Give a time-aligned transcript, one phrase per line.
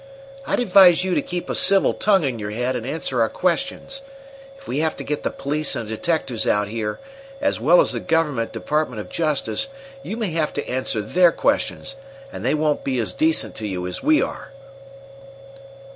[0.47, 4.01] I'd advise you to keep a civil tongue in your head and answer our questions.
[4.57, 6.99] If we have to get the police and detectives out here,
[7.39, 9.67] as well as the governmental department of justice,
[10.01, 11.97] you may have to answer their questions,
[12.31, 14.49] and they won't be as decent to you as we are!"